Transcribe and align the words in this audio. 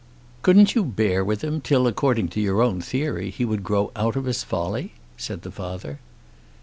"Couldn't 0.41 0.73
you 0.73 0.83
bear 0.83 1.23
with 1.23 1.43
him 1.43 1.61
till, 1.61 1.85
according 1.85 2.27
to 2.27 2.41
your 2.41 2.59
own 2.63 2.81
theory, 2.81 3.29
he 3.29 3.45
would 3.45 3.61
grow 3.63 3.91
out 3.95 4.15
of 4.15 4.25
his 4.25 4.43
folly?" 4.43 4.93
said 5.15 5.43
the 5.43 5.51
father. 5.51 5.99